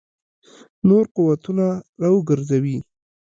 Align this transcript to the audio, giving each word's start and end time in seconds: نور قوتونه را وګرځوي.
نور 0.87 1.05
قوتونه 1.15 1.65
را 2.01 2.09
وګرځوي. 2.15 2.77